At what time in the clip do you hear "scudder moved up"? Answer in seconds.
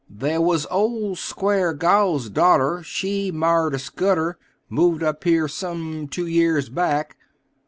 3.77-5.23